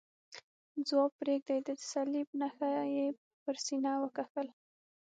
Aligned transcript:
ځواب 0.87 1.11
پرېږدئ، 1.19 1.59
د 1.67 1.69
صلیب 1.89 2.27
نښه 2.39 2.69
یې 2.95 3.05
پر 3.43 3.55
سینه 3.65 3.91
وکښل. 4.01 4.47